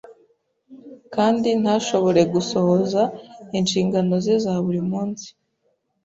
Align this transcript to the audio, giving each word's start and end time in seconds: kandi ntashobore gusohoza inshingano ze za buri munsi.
kandi 1.15 1.49
ntashobore 1.61 2.21
gusohoza 2.33 3.01
inshingano 3.59 4.13
ze 4.23 4.35
za 4.43 4.53
buri 4.65 4.81
munsi. 4.91 5.27